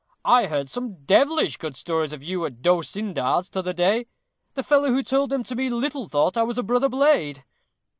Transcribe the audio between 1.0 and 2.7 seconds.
devilish good stories of you at